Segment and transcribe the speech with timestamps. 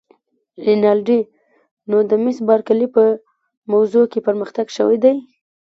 [0.65, 1.19] رینالډي:
[1.89, 3.03] نو د مس بارکلي په
[3.73, 5.15] موضوع کې پرمختګ شوی دی؟